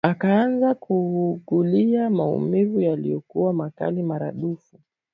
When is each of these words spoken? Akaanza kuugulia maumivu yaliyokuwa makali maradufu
Akaanza 0.03 0.75
kuugulia 0.75 2.09
maumivu 2.09 2.81
yaliyokuwa 2.81 3.53
makali 3.53 4.03
maradufu 4.03 4.79